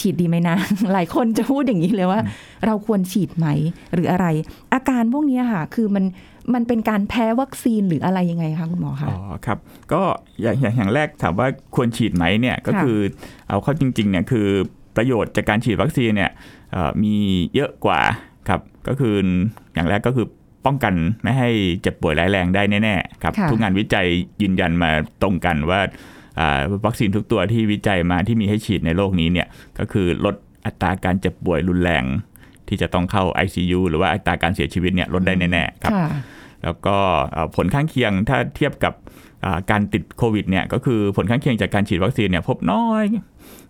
[0.00, 0.56] ฉีดดีไหมนะ
[0.92, 2.20] หลายคนจะพูดอย่างนี้เลยว่า
[2.66, 3.46] เราควรฉีดไหม
[3.94, 4.26] หรืออะไร
[4.74, 6.04] อาการพวกนี้ค่ะ คือมัน
[6.54, 9.58] มันเป็นการแพ้วัคซีนหรืออะไรยังไงคะคุณหมอคะอ๋อครับ
[9.92, 10.02] ก็
[10.40, 12.98] อย่างอย่างอย่างแรกถามว่าควรฉีดไหมเนี่ยก็ค่ะคือ
[13.48, 14.46] เอาเข้าจริงๆเนี่ยคือ
[14.96, 16.30] ประโยชน์จากการฉีดวัคซีนเนี่ย
[16.72, 17.14] เอ่อมี
[17.54, 18.00] เยอะกว่า
[18.48, 19.14] ครับก็คือ
[19.74, 20.26] อย่างแรกก็คือ
[20.66, 21.48] ป้องกันไม่ให้
[21.82, 24.06] เจ็บป่วยร้ายแรงได้แน่ๆครับค่ะทุกงานวิจัย
[24.42, 24.90] ยืนยันมา
[25.22, 25.90] ตรงกันว่าอ่า
[26.86, 29.46] วัคซีนทุกตัวที่วิจัยมาที่มีให้ฉีดในโลกนี้เนี่ย
[29.78, 30.34] ก็คือลด
[30.66, 32.04] อัตราการเจ็บป่วยรุนแรง
[32.68, 36.06] ที่จะต้องเข้า ICU หรือว่าอัตราการเสียชีวิตเนี่ยลดได้แน่ๆครับค่ะ
[36.64, 36.96] แล้วก็
[37.32, 38.94] เอ่อผลข้างเคียงถ้าเทียบกับ
[39.44, 43.04] อ่าการติดโควิดเนี่ยก็คือผลข้างเคียงจากการฉีดวัคซีนเนี่ยพบน้อย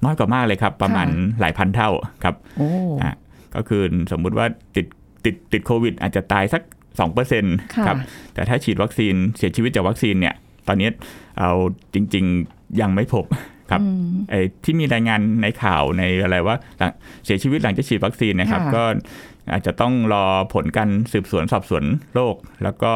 [0.04, 1.90] น้อยกว่ามากเลยครับ ประมาณค่ะหลายพันเท่า
[2.24, 2.68] ครับโอ้
[3.02, 3.14] อะ
[3.54, 4.46] ก็คือสมมุติว่า
[4.76, 4.86] ติด
[5.24, 6.62] ติดติดโควิด อาจจะตายสัก
[7.02, 7.96] 2%ค่ะครับ
[8.34, 10.41] แต่ถ้าฉีดวัคซีนเสียชีวิตจากวัคซีนเนี่ยต
[10.72, 10.90] อนนี้
[11.38, 11.50] เอา
[11.94, 13.24] จริง ๆ ยังไม่พบ
[13.70, 16.90] ครับอืมไอ้ที่มีรายงานในข่าวในอะไรว่าหลัง
[17.24, 18.84] เสียชีวิตหลังจากฉีดวัคซีนนะครับค่ะก็
[19.52, 22.92] อาจจะต้องรอผลการสืบสวนสอบสวนโรคแล้วก็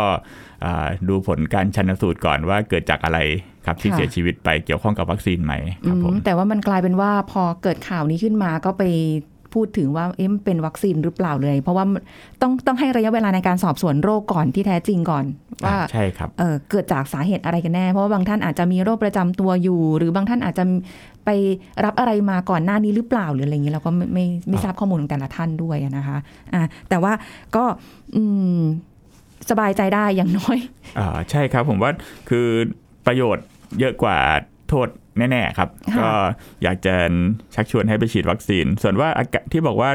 [0.64, 3.18] อ่าดูผลการชันสูตรก่อนว่าเกิดจากอะไร
[3.66, 5.54] ครับที่เสียชีวิตไปเกี่ยวข้องกับวัคซีนไหม
[5.86, 8.82] ครับผมอืมแต่ว่ามันกลายเป็นว่าพอเกิดข่าวนี้ขึ้นมาก็ไป
[9.56, 11.84] พูดถึงว่าเอ๊ะมันเป็นวัคซีนหรือเปล่าเลย เพราะว่า
[12.42, 15.24] ต้องต้องให้ระยะเวลาในการสอบสวนโรคก่อนที่แท้จริงก่อน
[15.64, 20.64] ว่าอ่าใช่ครับเออเกิดจากสาเหตุอะไรกันแน่ เพราะว่าบางท่านอาจจะมีโรคประจำตัวอยู่ หรือบางท่านอาจจะ
[21.24, 21.30] ไป
[21.84, 26.18] รับอะไรมาก่อนหน้านี้หรือเปล่าหรืออะไรอย่างนี้เราก็ไม่ไม่ไม่ทราบข้อมูลของแต่ละท่านด้วยอะนะคะ
[26.52, 27.12] อ่าแต่ว่า
[27.56, 27.64] ก็
[28.16, 28.22] อื
[28.58, 28.60] ม
[29.50, 30.58] สบายใจได้อย่างน้อย
[30.98, 31.90] อ่าใช่ครับผมว่า
[32.28, 32.46] คือ
[33.06, 33.46] ประโยชน์
[33.80, 34.18] เยอะกว่า
[34.68, 36.08] โทษแน่ๆครับค่ะก็
[36.62, 36.94] อยากจะ
[37.54, 39.90] ชักชวนให้ไปฉีดวัคซีน ส่วนว่าอาการที่บอกว่า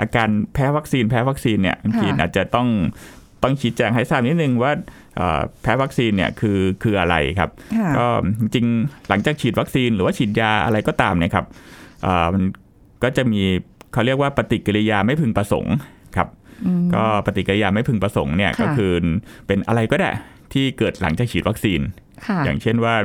[0.00, 2.68] อาการแพ้วัคซีนแพ้วัคซีนเนี่ยบางทีอาจจะต้อง
[3.42, 4.72] ต้องชี้แจงให้ทราบนิดนึงว่า
[5.16, 8.06] เอ่อแพ้วัคซีนเนี่ยคือคืออะไรครับค่ะก็
[8.40, 11.46] จริงๆหลังจากฉีดวัคซีนหรือว่าฉีดยาอะไรก็ตามเนี่ยครับ
[12.02, 12.42] เอ่อมัน
[13.02, 13.42] ก็จะมี
[13.92, 15.74] เขาเรียกว่าปฏิกิริยาไม่พึงประสงค์
[16.16, 16.28] ครับ
[16.66, 18.92] อืมก็ปฏิกิริยาไม่พึงประสงค์เนี่ยค่ะก็คือ
[19.46, 20.10] เป็นอะไรก็ได้
[20.52, 21.80] ที่เกิดหลังจากฉีดวัคซีน
[22.26, 23.04] ค่ะอย่างเช่นว่าเอ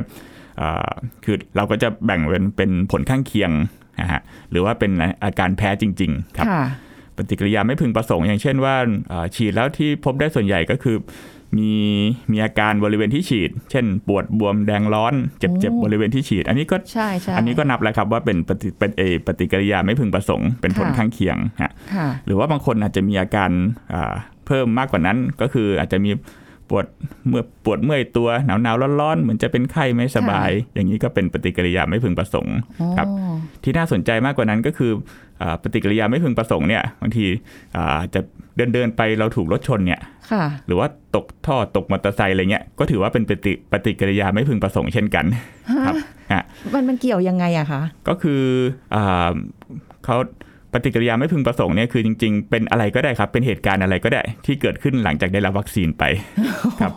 [1.24, 3.50] คือเราก็จะแบ่งเป็นเป็นผลข้างเคียง
[4.00, 4.92] นะฮะหรือว่าเป็น
[5.24, 6.62] อาการแพ้จริง ๆ ครับค่ะ
[7.16, 8.74] ปฏิกิริยาไม่พึงประสงค์อย่างเช่นว่า
[9.08, 10.96] เอ่อฉีดแล้วที่พบได้ส่วนใหญ่ก็คือ
[11.58, 11.72] มี
[12.32, 23.50] มีอาการบริเวณที่ฉีด เช่น ปวดบวมแดงร้อน เจ็บเจ็บบริเวณที่ฉีด อันนี้ก็ใช่ใช่อันนี้ก็นับแล้วครับว่าเป็นปฏิเป็นเออปฏิกิริยาไม่พึงประสงค์เป็นผลค่ะข้างเคียงฮะค่ะหรือว่าบางคนอาจจะมีอาการ
[23.94, 24.12] อ่า
[24.46, 26.10] เพิ่มมากกว่านั้นก็คืออาจจะมี
[26.70, 26.86] ปวด
[27.28, 32.56] เมื่อปวดเมื่อยตัวหนาวหนาวๆร้อนๆ เหมือนจะเป็นไข้ไม่สบาย อย่างนี้ก็เป็นปฏิกิริยาไม่พึงประสงค์
[32.98, 34.92] ครับอ๋อที่น่าสนใจมากกว่านั้นก็คือ
[35.40, 37.26] อาปฏิกิริยาไม่พึงประสงค์เนี่ยบางที
[37.76, 38.20] อ่าจะ
[38.56, 40.00] เดินเดินๆไปเราถูกรถชนเนี่ย
[40.32, 45.24] ค่ะหรือว่าตกท่อตกมอเตอร์ไซค์อะไรเงี้ยก็ถือว่าเป็นปฏิปฏิกิริยาไม่พึงประสงค์เช่นกัน
[45.86, 45.94] ครับ
[46.32, 48.42] ฮะมันมันเกี่ยวยังไงอะคะก็คือ
[48.94, 49.32] อา
[50.04, 50.16] เขา
[50.72, 56.04] ปฏิกิริยาไม่พึงประสงค์เนี่ยคือจริง ๆ เป็นอะไรก็ได้ครับ เป็นเหตุการณ์อะไรก็ได้ ที่เกิดขึ้นหลังจากได้รับวัคซีนไป
[56.80, 56.92] ครับ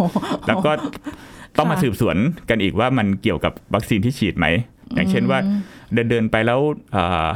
[0.47, 0.71] แล้วก็
[1.57, 2.17] ต้องมาสืบสวน
[2.49, 4.45] กันอีกว่ามันเกี่ยวกับวัคซีนที่ฉีดไหม
[4.95, 5.39] อย่างเช่นว่า
[5.93, 6.59] เดินเดินๆไปแล้ว
[6.95, 7.27] อ่า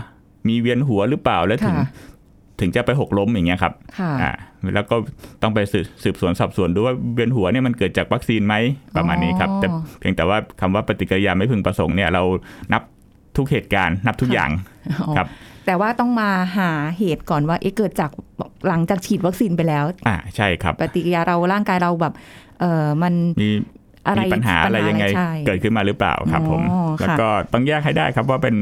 [0.47, 1.87] มีเวียนหัวหรือเปล่าแล้วถึงค่ะ
[2.59, 4.31] ถึงจะไปหกล้มอย่างเงี้ยครับค่ะอ่า
[4.75, 4.95] แล้วก็
[5.41, 8.55] ต้องไปสืบสืบสวนสอบสวนดูว่าเวียนหัวเนี่ยมันเกิดจากวัคซีนไหม
[8.95, 9.67] ประมาณนี้ครับอ๋อแต่
[9.99, 12.23] เพียงแต่ว่าคำว่าปฏิกิริยาไม่พึงประสงค์เนี่ยเรา
[12.73, 12.81] นับ
[13.37, 14.49] ทุกเหตุการณ์นับทุกอย่าง
[15.01, 15.27] อ๋อครับ
[15.69, 18.11] แต่ว่าต้องมาหาเหตุก่อนว่าเอ๊ะเกิดจาก
[18.67, 22.13] หลังจากฉีดวัคซีนไปแล้ว อ่าใช่ครับ ปฏิกิริยาเราร่างกายเราแบบ
[22.59, 23.49] เออมันมี
[24.07, 28.55] อะไรมีปัญหาอะไรยังไงใช่เกิดขึ้นมาหรือเปล่าครับผมอ๋อค่ะแล้วก็ต้องแยกให้ได้ครับว่าเป็น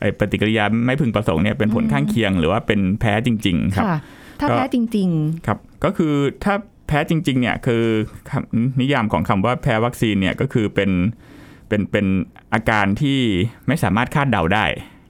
[0.00, 3.98] ไอ้ปฏิกิริยาไม่พึงประสงค์เนี่ยเป็นผลข้างเคียงหรือว่าเป็นแพ้จริง ๆ ครับค่ะ
[4.40, 5.08] ถ้าก็แพ้จริง
[5.46, 6.54] ครับ ก็คือถ้า
[6.86, 7.84] แพ้จริง ๆ เนี่ยคือ
[8.30, 10.90] คำนิยามของคำว่าแพ้วัคซีนเนี่ยก็คือเป็น
[11.68, 12.06] เป็นเป็น
[12.54, 13.18] อาการที่
[13.66, 14.64] ไม่สามารถคาดเดาได้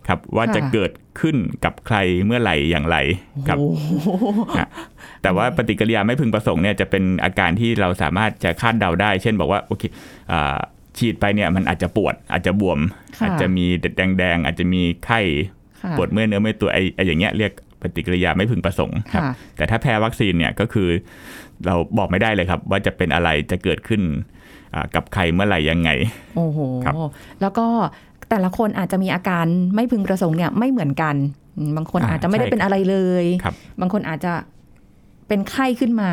[0.08, 4.08] ครับ ว่าค่ะจะเกิด ขึ้นกับใครเมื่อไหร่อย่างไรๆครับโอ้โห
[5.22, 9.82] แต่ว่าปฏิกิริยาไม่พึงประสงค์เนี่ยจะเป็นอาการที่เราสามารถจะคาดเดาได้ เช่นบอกว่าโอเค
[10.32, 10.56] อ่า
[10.98, 12.78] ฉีดไปเนี่ยมันอาจจะปวดอาจจะบวม
[13.18, 15.20] ค่ะอาจจะมีแดงๆอาจจะมีไข้
[15.82, 17.52] ค่ะปวดเมื่อยเนื้อเมื่อยตัวไอ้ไอ้อย่างเงี้ยเรียก
[17.82, 20.88] ปฏิกิริยาไม่พึงประสงค์ครับค่ะแต่ถ้าแพ้วัคซีนเนี่ยก็คือ
[21.66, 24.02] เราบอกไม่ได้เลยครับ ว่าจะเป็นอะไรจะเกิดขึ้น
[24.74, 25.90] อ่ากับใครเมื่อไหร่ยังไง
[26.36, 26.94] โอ้โหครับ
[27.40, 27.66] แล้วก็
[28.30, 31.16] แต่ละคนอาจจะมีอาการไม่พึงประสงค์เนี่ยไม่เหมือนกัน
[31.56, 34.32] อืมบางคนอ่าอาจจะไม่ได้ใช่เป็นอะไรเลยครับบางคนอาจจะ
[35.28, 36.12] เป็นไข้ขึ้นมา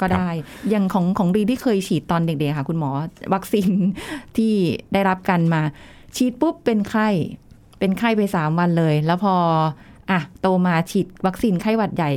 [0.00, 0.28] ก็ได้
[0.70, 2.90] อย่างของของรีที่เคยฉีดตอนเด็กๆค่ะ คุณหมอ
[3.34, 3.70] วัคซีน
[4.36, 4.52] ที่
[4.92, 5.62] ได้รับกันมา
[6.16, 7.08] ฉีดปุ๊บเป็นไข้
[7.78, 9.34] เป็นไข้ไปสามวันเลย แล้วพอ
[10.10, 12.10] อะโตมาฉีดวัคซีนไข้หวัดใหญ่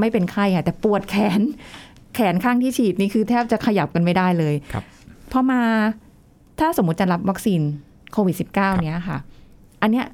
[0.00, 1.40] ไม่เป็นไข้ค่ะแต่ปวดแขน
[2.14, 4.84] แขนข้างที่ฉีดนี่คือแทบจะขยับกันไม่ได้เลย ครับ
[5.32, 5.62] พอมา
[6.60, 7.60] ถ้าสมมติจะรับวัคซีน
[8.12, 9.18] โควิด -19 เนี้ยค่ะ
[9.82, 10.06] อันเนี้ย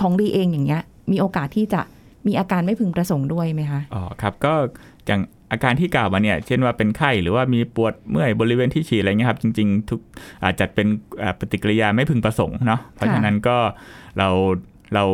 [0.00, 1.80] ของรีเองอย่างเงี้ย มีโอกาสที่จะ
[2.26, 4.54] มีอาการไม่พึงประสงค์ด้วยไหมคะอ๋อครับก็
[5.06, 5.20] อย่าง
[5.52, 10.00] อาการที่กล่าวมาเนี่ย เช่นว่าเป็นไข้หรือว่ามีปวดเมื่อยบริเวณที่ฉีดอะไรเงี้ยครับ จริง ๆ ทุก
[10.42, 10.86] อาจจัดเป็น
[11.22, 13.56] อ่าปฏิกิริยาไม่พึงประสงค์เนาะเพราะฉะนั้นก็
[14.18, 14.28] เรา
[14.94, 15.04] เรา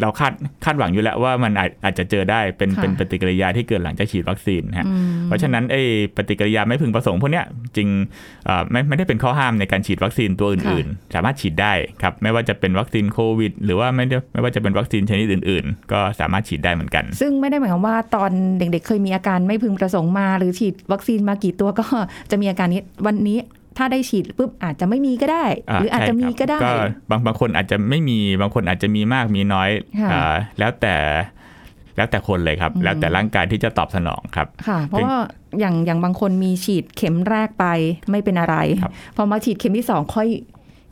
[0.00, 0.32] เราคาด
[0.64, 5.82] คาดหวังอยู่แล้วว่ามันอาจอาจจะเจอได้เป็นค่ะเป็นปฏิกิริยาที่เกิดหลังจากฉีดวัคซีนฮะอืมเพราะฉะนั้นไอ้
[6.16, 7.44] ปฏิกิริยาไม่พึงประสงค์พวกเนี้ย
[7.76, 7.88] จริง
[8.46, 21.84] เอ่อไม่ไม่ได้เป็นข้อห้ามในการฉีดวัคซีนตัวอื่น ๆ สามารถฉีดได้ครับไม่ว่าจะเป็นวัคซีนโควิด หรือว่าไม่ได้ไม่ว่าจะเป็นวัคซีนชนิดอื่น ๆ ก็สามารถฉีดได้เหมือนกัน ซึ่งไม่ได้หมายความว่าตอนเด็ก ๆ เคยมีอาการไม่พึงประสงค์มา หรือฉีดวัคซีนมากี่ตัวก็
[22.30, 23.38] จะมีอาการนี้วันนี้
[23.76, 30.96] ถ้าได้ฉีดปุ๊บอาจจะไม่มีก็ได้ หรืออาจจะมีก็ได้ใช่ครับบางบางคนอาจจะไม่มีบางคนอาจจะมีมากมีน้อยค่ะอ่าแล้วแต่
[31.96, 35.14] แล้วแต่คนเลยครับอืมแล้วแต่ร่างกายที่จะตอบสนองครับค่ะ เพราะว่า
[35.60, 37.66] อย่างอย่างบางคนมีฉีดเข็มแรกไป
[38.10, 40.28] ไม่เป็นอะไรครับพอมาฉีดเข็มที่สองค่อย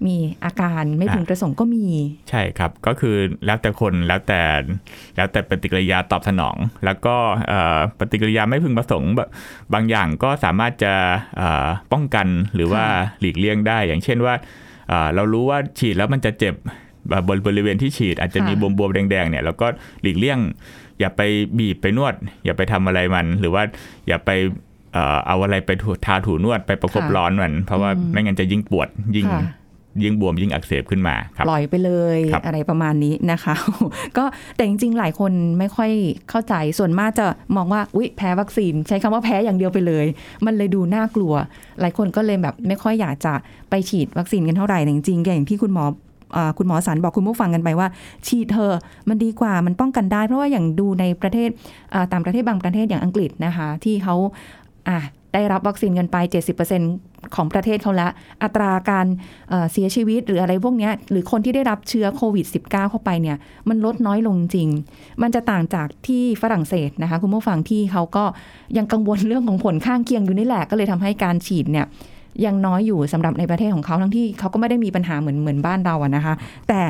[0.07, 1.87] มีอาการไม่พึงประสงค์ก็มี
[2.31, 4.43] ใช่ครับ ก็คือแล้วแต่คนแล้วแต่
[5.17, 7.17] แล้วแต่ปฏิกิริยาตอบสนอง แล้วก็
[7.49, 9.29] เอ่อปฏิกิริยาไม่พึงประสงค์แบบ
[9.75, 10.95] บางอย่างก็สามารถจะ
[11.37, 12.85] เอ่อป้องกันหรือว่า
[13.21, 14.35] หลีกเลี่ยงได้ อย่างเช่นว่า
[14.89, 16.55] เอ่อเรารู้ว่าฉีดแล้วมันจะเจ็บ
[17.11, 19.67] แบบบนบริเวณที่ฉีดอาจจะมีค่ะบวมๆแดงๆเนี่ยแล้วก็
[20.03, 20.39] หลีกเลี่ยง
[21.01, 21.21] อย่าไป
[21.59, 23.63] บีบไปนวด อย่าไปทำอะไรมัน หรือว่า
[24.09, 24.31] อย่าไป
[24.93, 29.43] เอ่อเอาอะไรไปถูทาถูนวดไปประคบค่ะร้อนมัน เพราะว่าอืมไม่งั้นจะยิ่งปวดยิ่งค่ะ
[30.03, 33.55] ยิ่งบวมยิ่งอักเสบขึ้นมาครับปล่อยไปเลยครับอะไรประมาณนี้นะคะ
[34.17, 34.25] ก็
[34.57, 35.91] แต่จริงๆ หลายคนไม่ค่อย
[36.31, 37.27] เข้าใจส่วนมากจะ
[37.57, 40.07] มองว่าอุ๊ยแพ้วัคซีน ใช้คำว่าแพ้อย่างเดียวไปเลย
[40.47, 41.35] มันเลยดูน่ากลัว
[41.81, 43.33] หลายคนก็เลยแบบไม่ค่อยอยากจะ
[43.71, 45.85] ไปฉีดวัคซีนกันเท่าไหร่แต่จริงๆอย่างที่คุณหมอ
[46.35, 47.89] เอ่อคุณหมอสันบอกคุณผู้ฟังกันไปว่า
[48.27, 48.75] ฉีดเธอะ
[49.09, 51.51] มันดีกว่ามันป้องกันได้ เพราะว่าอย่างดูในประเทศ
[51.91, 54.17] เอ่อต่างประเทศบางประเทศอย่างอังกฤษนะคะ ที่เขา
[54.89, 54.99] อะ
[55.35, 56.17] ได้รับวัคซีนกันไป
[56.77, 58.11] 70%ของประเทศเขาล้ว
[58.43, 59.07] อัตราการ
[59.73, 63.37] เสียชีวิตหรืออะไรพวกนี้หรือคนที่ได้รับเชื้อโควิด -19 เข้าไปเนี่ย
[63.69, 64.69] มันลดน้อยลงจริง
[65.23, 68.25] มันจะต่างจากที่ฝรั่งเศสนะคะ คุณผู้ฟังที่เขาก็
[68.77, 71.87] ยังกังวลเรื่องของผลข้างเคียงอยู่นี่แหละ ก็เลยทำให้การฉีดเนี่ย
[72.45, 76.35] ยังน้อยอยู่สำหรับในประเทศของเขาทั้งที่เขาก็ไม่ได้มีปัญหาเหมือนเหมือนบ้านเราอะนะคะ
[76.69, 76.81] แต่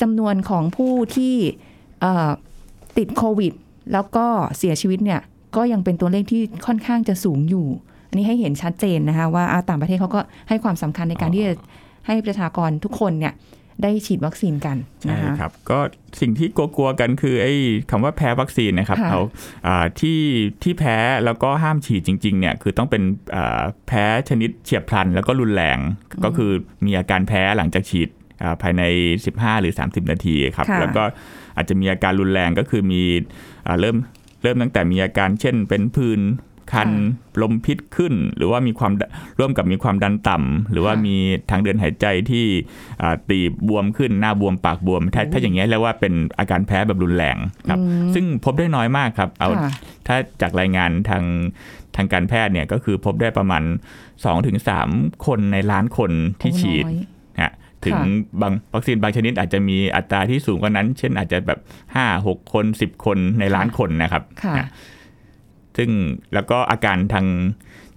[0.00, 1.34] จำนวนของผู้ที่
[2.98, 3.52] ติดโควิด
[3.92, 4.26] แล้วก็
[4.58, 5.20] เสียชีวิตเนี่ย
[5.56, 7.66] ก็ยังเป็นตัวเลขที่ค่อนข้างจะสูงอยู่
[8.08, 11.54] อันนี้ให้เห็นชัดเจนนะคะว่าอ่าต่างประเทศเขาก็ให้ความสำคัญในการที่จะ
[12.06, 13.34] ให้ประชากรทุกคนเนี่ย
[13.82, 15.78] ได้ฉีดวัคซีนกันใช่นะคะครับ ก็
[16.20, 17.54] สิ่งที่กลัวๆกันคือไอ้
[17.90, 19.20] คำว่าแพ้วัคซีนนะครับค่ะเอา
[19.66, 20.20] อ่าที่
[20.62, 23.02] ที่แพ้แล้วก็ห้ามฉีดจริงๆเนี่ยคือต้องเป็น
[23.36, 25.78] อ่าแพ้ชนิดเฉียบพลัน แล้วก็รุนแรง
[26.24, 26.50] ก็คือ
[26.86, 28.08] มีอาการแพ้หลังจากฉีด
[28.42, 28.82] อ่าภายใน
[29.22, 31.04] 15 หรือ 30 นาทีครับค่ะแล้วก็
[31.56, 33.02] อาจจะมีอาการรุนแรงก็คือมี
[33.66, 33.96] อ่าเริ่ม
[34.42, 36.20] เริ่มตั้งแต่มีอาการเช่นเป็นพื้น
[36.74, 36.90] คัน
[37.42, 38.92] ลมพิษขึ้น หรือว่ามีความ
[39.38, 41.16] ร่วมกับมีความดันต่ำหรือว่ามี
[41.50, 42.44] ทางเดินหายใจที่
[43.02, 47.36] อ่าตีบบวมขึ้นหน้าบวมปากบวม ถ้าถ้าอย่างเงี้ยเรียกว่าเป็นอาการแพ้แบบรุนแรง
[47.68, 47.78] ครับ
[48.14, 49.72] ซึ่งพบได้น้อยมากครับ เอาค่ะ
[50.06, 51.24] ถ้าจากรายงานทาง
[51.96, 53.62] ทางการแพทย์เนี่ยก็คือพบได้ประมาณ
[54.44, 57.15] 2-3 คนในล้านคนที่ฉีดโอ้น้อยฮะ
[57.86, 61.58] ถึงค่ะบางวัคซีนบางชนิดอาจจะมีอัตราที่สูงกว่านั้น เช่นอาจจะแบบ
[61.94, 64.68] 5 6คน10คนในล้านคนนะครับค่ะฮะ
[65.76, 65.90] ซึ่ง
[66.34, 67.26] แล้วก็อาการทาง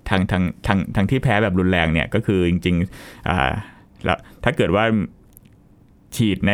[0.09, 3.51] ทางทางทางทางที่แพ้แบบรุนแรงเนี่ยก็คือจริงๆอ่า
[4.05, 4.85] แล้วถ้าเกิดว่า
[6.15, 6.53] ฉีดใน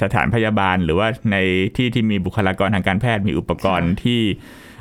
[0.00, 1.36] สถานพยาบาล หรือว่าใน
[1.76, 4.20] ที่ที่มีบุคลากรทางการแพทย์มีอุปกรณ์ที่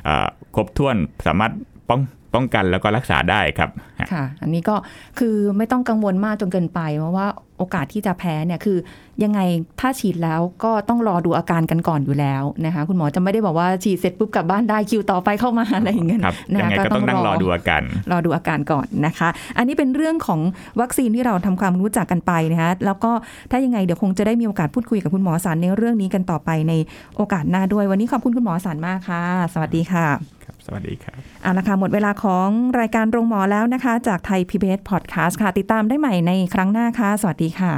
[0.07, 0.95] อ่าครบถ้วน
[1.27, 1.51] สามารถ
[1.89, 2.01] ป้อง
[2.35, 3.69] ป้องกันแล้วก็รักษาได้ครับ
[3.99, 4.75] ฮะค่ะ อันนี้ก็
[5.19, 7.27] คือไม่ต้องกังวลมากจนเกินไป เพราะว่า
[7.59, 8.77] โอกาสที่จะแพ้เนี่ยคือ
[9.23, 9.39] ยังไง
[9.79, 20.39] ถ้าฉีดแล้วก็ต้องรอดูอาการกันก่อนอยู่แล้วนะคะ คุณหมอจะไม่ได้บอกว่าฉีดเสร็จปุ๊บกลับบ้านได้คิวต่อไปเข้ามาอะไรอย่างเงี้ยครับนะยังคะไงก็ต้องนั่งรอดูอาการรอดูอาการก่อนนะคะ อันนี้เป็นเรื่องของ
[20.81, 23.11] วัคซีนที่เราทำความรู้จักกันไปนะคะแล้วก็
[23.51, 26.73] ถ้ายังไงเดี๋ยวคงจะได้มีโอกาสพูดคุยกับคุณหมอสันในเรื่องนี้กันต่อไปใน
[27.17, 32.47] โอกาสหน้าด้วยวันนี้ขอบคุณคุณหมอสันมากค่ะ สวัสดีค่ะครับ สวัสดีครับเอาละค่ะหมดเวลาของ
[32.80, 37.73] รายการโรงหมอแล้วนะคะ จากไทย PBS Podcast ค่ะ ติดตามได้ใหม่ในครั้งหน้าค่ะ สวัสดีค่ะ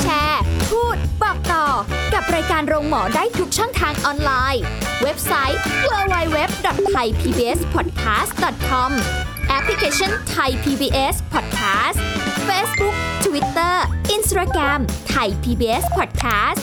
[0.00, 1.66] แชร์ พูด บอกต่อ
[2.14, 4.62] กับรายการโรงหมอได้ทุกช่องทางออนไลน์
[5.02, 8.90] เว็บไซต์ www.thaipbspodcast.com
[9.48, 11.98] แอปพลิเคชัน Thai PBS Podcast
[12.48, 13.74] Facebook Twitter
[14.16, 14.80] Instagram
[15.14, 16.62] Thai PBS Podcast